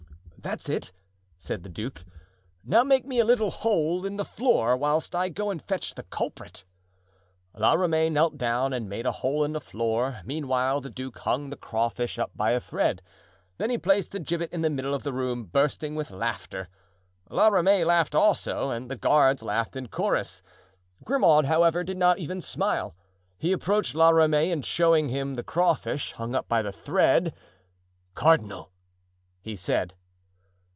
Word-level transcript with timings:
"That's 0.43 0.69
it," 0.69 0.91
said 1.37 1.61
the 1.61 1.69
duke, 1.69 2.03
"now 2.63 2.83
make 2.83 3.05
me 3.05 3.19
a 3.19 3.23
little 3.23 3.51
hole 3.51 4.07
in 4.07 4.17
the 4.17 4.25
floor 4.25 4.75
whilst 4.75 5.13
I 5.13 5.29
go 5.29 5.51
and 5.51 5.61
fetch 5.61 5.93
the 5.93 6.01
culprit." 6.01 6.63
La 7.53 7.73
Ramee 7.73 8.09
knelt 8.09 8.39
down 8.39 8.73
and 8.73 8.89
made 8.89 9.05
a 9.05 9.11
hole 9.11 9.43
in 9.43 9.53
the 9.53 9.61
floor; 9.61 10.19
meanwhile 10.25 10.81
the 10.81 10.89
duke 10.89 11.19
hung 11.19 11.51
the 11.51 11.55
crawfish 11.55 12.17
up 12.17 12.31
by 12.35 12.53
a 12.53 12.59
thread. 12.59 13.03
Then 13.59 13.69
he 13.69 13.77
placed 13.77 14.13
the 14.13 14.19
gibbet 14.19 14.51
in 14.51 14.61
the 14.61 14.71
middle 14.71 14.95
of 14.95 15.03
the 15.03 15.13
room, 15.13 15.43
bursting 15.45 15.93
with 15.93 16.09
laughter. 16.09 16.69
La 17.29 17.47
Ramee 17.49 17.83
laughed 17.85 18.15
also 18.15 18.71
and 18.71 18.89
the 18.89 18.97
guards 18.97 19.43
laughed 19.43 19.75
in 19.75 19.89
chorus; 19.89 20.41
Grimaud, 21.03 21.45
however, 21.45 21.83
did 21.83 21.97
not 21.97 22.17
even 22.17 22.41
smile. 22.41 22.95
He 23.37 23.51
approached 23.51 23.93
La 23.93 24.09
Ramee 24.09 24.51
and 24.51 24.65
showing 24.65 25.09
him 25.09 25.35
the 25.35 25.43
crawfish 25.43 26.13
hung 26.13 26.33
up 26.33 26.47
by 26.47 26.63
the 26.63 26.71
thread: 26.71 27.35
"Cardinal," 28.15 28.71
he 29.43 29.55
said. 29.55 29.93